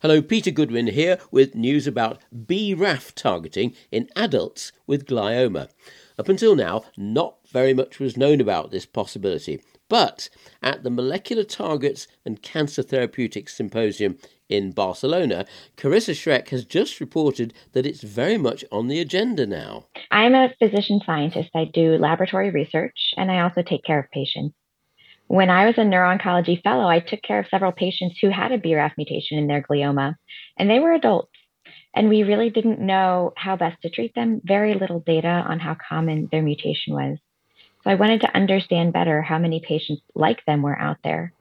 [0.00, 5.70] Hello, Peter Goodwin here with news about BRAF targeting in adults with glioma.
[6.16, 10.28] Up until now, not very much was known about this possibility, but
[10.62, 17.52] at the Molecular Targets and Cancer Therapeutics Symposium in Barcelona, Karisa Schreck has just reported
[17.72, 19.86] that it's very much on the agenda now.
[20.12, 21.50] I'm a physician scientist.
[21.56, 24.54] I do laboratory research and I also take care of patients.
[25.28, 28.58] When I was a neuro-oncology fellow, I took care of several patients who had a
[28.58, 30.14] BRAF mutation in their glioma,
[30.56, 31.32] and they were adults.
[31.94, 35.76] And we really didn't know how best to treat them, very little data on how
[35.86, 37.18] common their mutation was.
[37.84, 41.34] So I wanted to understand better how many patients like them were out there.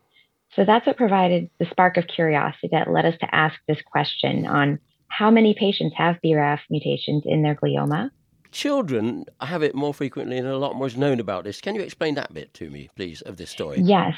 [0.54, 4.46] So that's what provided the spark of curiosity that led us to ask this question
[4.46, 8.12] on how many patients have BRAF mutations in their glioma
[8.52, 11.62] Children have it more frequently and a lot more is known about this.
[11.62, 13.82] Can you explain that bit to me, please, of this story?
[13.82, 14.14] Yes.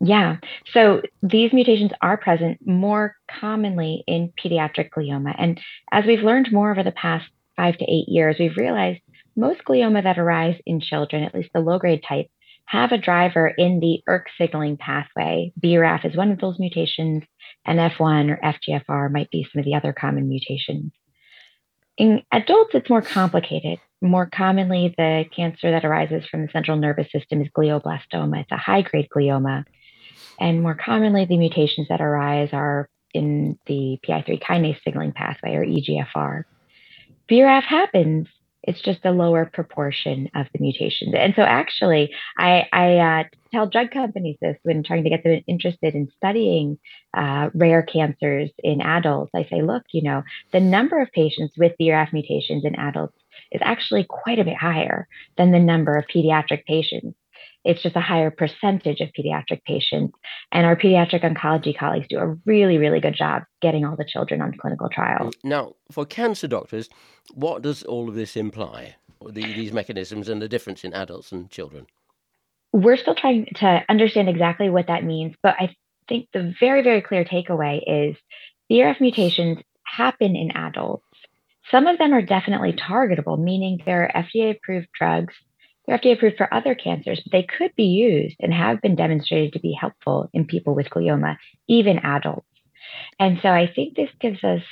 [0.00, 0.36] Yeah.
[0.72, 5.34] So these mutations are present more commonly in pediatric glioma.
[5.38, 5.60] And
[5.92, 9.00] as we've learned more over the past five to eight years, we've realized
[9.36, 12.26] most glioma that arise in children, at least the low grade type,
[12.64, 15.52] have a driver in the ERK signaling pathway.
[15.60, 17.24] BRAF is one of those mutations,
[17.66, 20.92] and F1 or FGFR might be some of the other common mutations.
[22.00, 23.78] In adults, it's more complicated.
[24.00, 28.40] More commonly, the cancer that arises from the central nervous system is glioblastoma.
[28.40, 29.66] It's a high grade glioma.
[30.40, 35.66] And more commonly, the mutations that arise are in the PI3 kinase signaling pathway or
[35.66, 36.44] EGFR.
[37.28, 38.28] BRAF happens
[38.62, 41.14] it's just a lower proportion of the mutations.
[41.16, 45.40] And so, actually, I, I uh, tell drug companies this when trying to get them
[45.46, 46.78] interested in studying
[47.16, 49.32] uh, rare cancers in adults.
[49.34, 50.22] I say, look, you know,
[50.52, 53.16] the number of patients with BRAF mutations in adults
[53.52, 57.16] is actually quite a bit higher than the number of pediatric patients.
[57.64, 60.16] It's just a higher percentage of pediatric patients.
[60.52, 64.40] And our pediatric oncology colleagues do a really, really good job getting all the children
[64.40, 65.34] on clinical trials.
[65.44, 66.88] Now, for cancer doctors,
[67.34, 68.96] what does all of this imply?
[69.22, 71.86] The, these mechanisms and the difference in adults and children?
[72.72, 75.74] We're still trying to understand exactly what that means, but I
[76.08, 78.16] think the very, very clear takeaway is
[78.70, 81.04] BRAF mutations happen in adults.
[81.70, 85.34] Some of them are definitely targetable, meaning they're FDA approved drugs
[85.90, 89.52] they're FDA approved for other cancers, but they could be used and have been demonstrated
[89.54, 91.36] to be helpful in people with glioma,
[91.66, 92.46] even adults.
[93.18, 94.62] And so I think this gives us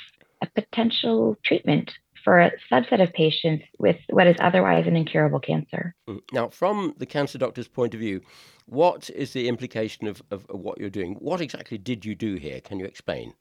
[0.41, 1.91] a potential treatment
[2.23, 5.93] for a subset of patients with what is otherwise an incurable cancer.
[6.07, 6.21] Mm.
[6.31, 8.21] Now, from the cancer doctor's point of view,
[8.65, 11.15] what is the implication of, of, of what you're doing?
[11.15, 12.61] What exactly did you do here?
[12.61, 13.33] Can you explain?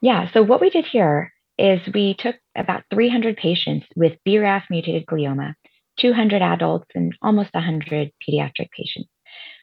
[0.00, 5.06] Yeah, so what we did here is we took about 300 patients with BRAF mutated
[5.06, 5.54] glioma
[5.98, 9.08] 200 adults and almost 100 pediatric patients.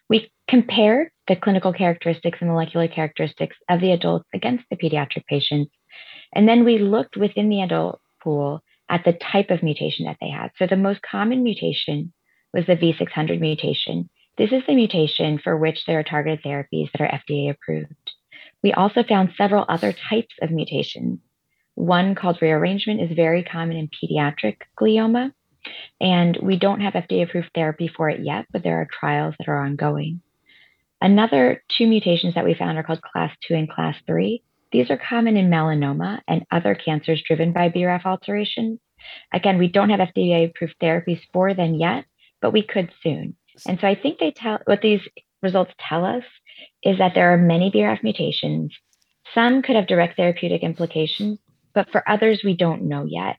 [0.10, 5.72] We compared the clinical characteristics and molecular characteristics of the adults against the pediatric patients.
[6.34, 10.30] And then we looked within the adult pool at the type of mutation that they
[10.30, 10.52] had.
[10.58, 12.14] So the most common mutation
[12.54, 14.10] was the V600 mutation.
[14.38, 18.12] This is the mutation for which there are targeted therapies that are FDA approved.
[18.64, 21.20] We also found several other types of mutations.
[21.76, 25.32] One called rearrangement is very common in pediatric glioma.
[26.00, 29.48] And we don't have FDA approved therapy for it yet, but there are trials that
[29.48, 30.22] are ongoing.
[31.02, 34.42] Another two mutations that we found are called class 2 and class 3.
[34.72, 38.80] These are common in melanoma and other cancers driven by BRAF alterations.
[39.34, 42.06] Again, we don't have FDA approved therapies for them yet,
[42.40, 43.36] but we could soon.
[43.68, 45.02] And so I think they tell what these
[45.42, 46.24] results tell us
[46.84, 48.74] is that there are many BRAF mutations.
[49.34, 51.40] Some could have direct therapeutic implications,
[51.74, 53.38] but for others, we don't know yet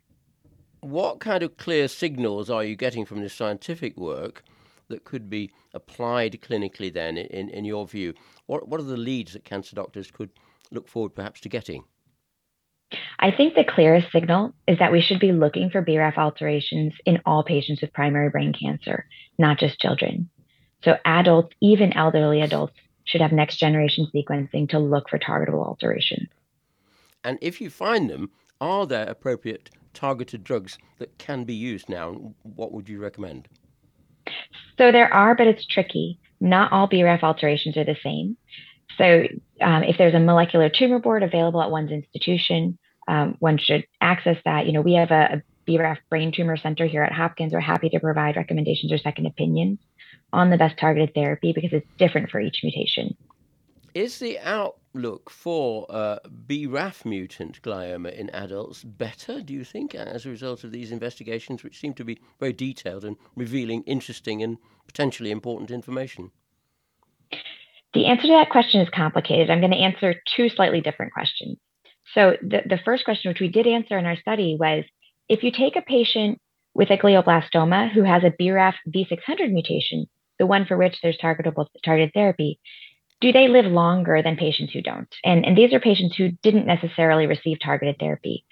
[0.83, 4.45] what kind of clear signals are you getting from this scientific work
[4.89, 8.15] that could be applied clinically then, in, in your view?
[8.47, 10.31] What, what are the leads that cancer doctors could
[10.71, 11.85] look forward perhaps to getting?
[13.21, 17.21] I think the clearest signal is that we should be looking for BRAF alterations in
[17.25, 19.07] all patients with primary brain cancer,
[19.39, 20.29] not just children.
[20.85, 26.29] So adults, even elderly adults, should have next generation sequencing to look for targetable alterations.
[27.25, 28.31] And if you find them,
[28.61, 32.35] are there appropriate targeted drugs that can be used now?
[32.43, 33.49] What would you recommend?
[34.79, 36.19] So there are, but it's tricky.
[36.41, 38.37] Not all BRAF alterations are the same.
[38.99, 39.27] So
[39.61, 42.79] um, if there's a molecular tumor board available at one's institution,
[43.09, 44.67] um, one should access that.
[44.67, 47.53] You know, we have a, a BRAF brain tumor center here at Hopkins.
[47.53, 49.79] We're happy to provide recommendations or second opinions
[50.33, 53.17] on the best targeted therapy because it's different for each mutation.
[53.95, 54.39] Is the
[54.95, 56.19] outlook for uh,
[56.49, 61.63] BRAF mutant glioma in adults better, do you think, as a result of these investigations,
[61.63, 66.31] which seem to be very detailed and revealing interesting and potentially important information?
[67.95, 69.51] The answer to that question is complicated.
[69.51, 71.59] I'm going to answer two slightly different questions.
[72.15, 74.85] So, the, the first question, which we did answer in our study, was
[75.29, 76.39] if you take a patient
[76.75, 80.07] with a glioblastoma who has a BRAF V600 mutation,
[80.39, 82.59] the one for which there's targetable targeted therapy,
[83.23, 85.09] do they live longer than patients who don't?
[85.25, 88.45] And, and these are patients who didn't necessarily receive targeted therapy.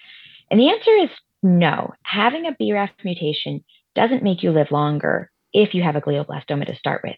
[0.49, 1.09] And the answer is
[1.43, 1.93] no.
[2.03, 3.63] Having a BRAF mutation
[3.95, 7.17] doesn't make you live longer if you have a glioblastoma to start with.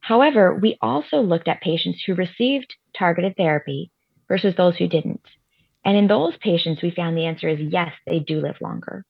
[0.00, 3.90] However, we also looked at patients who received targeted therapy
[4.28, 5.22] versus those who didn't.
[5.84, 9.06] And in those patients, we found the answer is yes, they do live longer.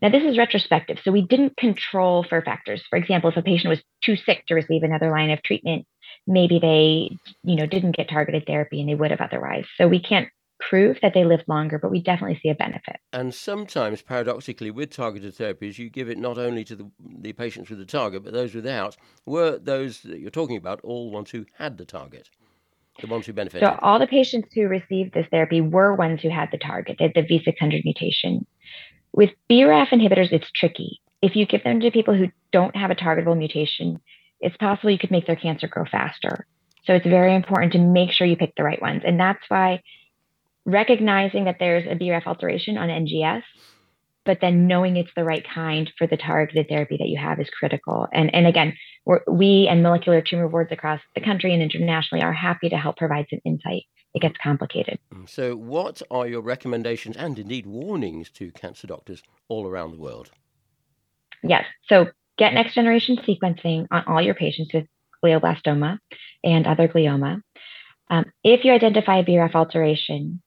[0.00, 2.82] Now, this is retrospective, so we didn't control for factors.
[2.88, 5.86] For example, if a patient was too sick to receive another line of treatment,
[6.28, 9.64] maybe they, you know, didn't get targeted therapy and they would have otherwise.
[9.76, 10.28] So we can't
[10.60, 12.96] prove that they live longer, but we definitely see a benefit.
[13.12, 16.90] And sometimes, paradoxically, with targeted therapies, you give it not only to the,
[17.20, 18.96] the patients with the target, but those without.
[19.24, 22.28] Were those that you're talking about all ones who had the target?
[23.00, 23.66] The ones who benefited?
[23.66, 27.10] So, all the patients who received this therapy were ones who had the target, the,
[27.14, 28.44] the V600 mutation.
[29.12, 31.00] With BRAF inhibitors, it's tricky.
[31.22, 34.00] If you give them to people who don't have a targetable mutation,
[34.40, 36.46] it's possible you could make their cancer grow faster.
[36.84, 39.02] So it's very important to make sure you pick the right ones.
[39.04, 39.82] And that's why
[40.64, 43.42] recognizing that there's a BRAF alteration on NGS,
[44.24, 47.48] but then knowing it's the right kind for the targeted therapy that you have is
[47.50, 48.06] critical.
[48.12, 48.74] And, and again,
[49.26, 53.26] we and molecular tumor boards across the country and internationally are happy to help provide
[53.30, 53.84] some insight.
[54.14, 54.98] It gets complicated.
[55.14, 59.98] Mm, so, what are your recommendations and indeed warnings to cancer doctors all around the
[59.98, 60.30] world?
[61.42, 61.64] Yes.
[61.88, 62.08] So,
[62.38, 64.86] get next generation sequencing on all your patients with
[65.24, 65.98] glioblastoma
[66.44, 67.42] and other glioma.
[68.10, 70.42] Um, if you identify a BRAF alteration,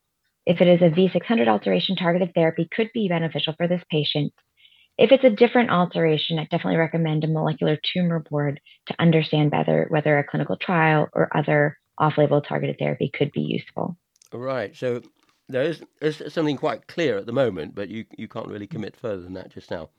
[0.46, 4.34] if it is a V600 alteration, targeted therapy could be beneficial for this patient.
[4.98, 9.88] If it's a different alteration, I definitely recommend a molecular tumor board to understand whether,
[9.90, 13.98] whether a clinical trial or other off label targeted therapy could be useful.
[14.34, 14.76] Right.
[14.76, 15.02] So
[15.48, 18.96] there is, is something quite clear at the moment, but you, you can't really commit
[18.96, 19.90] further than that just now.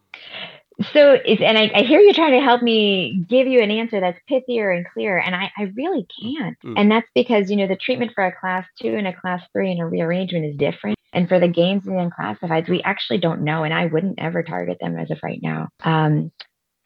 [0.92, 4.00] So, is and I, I, hear you trying to help me give you an answer
[4.00, 6.56] that's pithier and clearer, and I, I really can't.
[6.64, 6.74] Mm.
[6.76, 9.70] And that's because, you know, the treatment for a class two and a class three
[9.70, 10.96] and a rearrangement is different.
[11.12, 14.78] And for the gains and unclassifieds, we actually don't know, and I wouldn't ever target
[14.80, 15.68] them as of right now.
[15.84, 16.32] Um,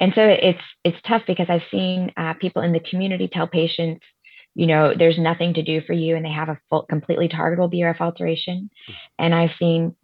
[0.00, 4.05] and so it's it's tough because I've seen uh, people in the community tell patients,
[4.55, 7.73] you know, there's nothing to do for you, and they have a full, completely targetable
[7.73, 8.69] BRAF alteration.
[8.91, 8.94] Mm.
[9.19, 9.94] And I've seen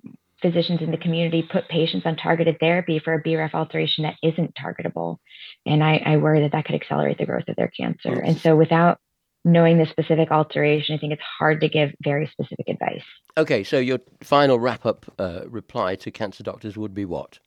[0.42, 4.54] physicians in the community put patients on targeted therapy for a BRAF alteration that isn't
[4.54, 5.16] targetable.
[5.64, 8.12] And I, I worry that that could accelerate the growth of their cancer.
[8.12, 8.98] And so without
[9.44, 13.04] knowing the specific alteration, I think it's hard to give very specific advice.
[13.36, 17.38] Okay, so your final wrap up uh, reply to cancer doctors would be what?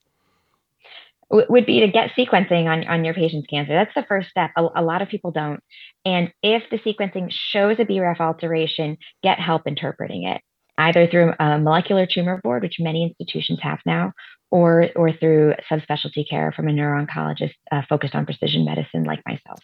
[1.32, 3.74] would be to get sequencing on, on your patient's cancer.
[3.74, 4.52] That's the first step.
[4.56, 5.60] A, a, lot of people don't.
[6.06, 10.42] And if the sequencing shows a BRAF alteration, get help interpreting it
[10.78, 14.14] either through a molecular tumor board, which many institutions have now,
[14.52, 19.60] or, or through subspecialty care from a neuro-oncologist uh, focused on precision medicine like myself.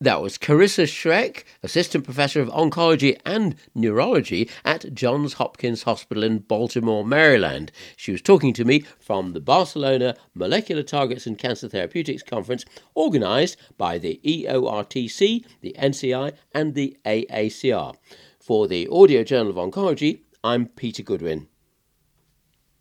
[0.00, 6.38] That was Karisa Schreck, Assistant Professor of Oncology and Neurology at Johns Hopkins Hospital in
[6.38, 7.72] Baltimore, Maryland.
[7.96, 12.64] She was talking to me from the Barcelona Molecular Targets and Cancer Therapeutics Conference,
[12.94, 17.96] organized by the EORTC, the NCI, and the AACR.
[18.48, 21.48] For the Audio Journal of Oncology, I'm Peter Goodwin.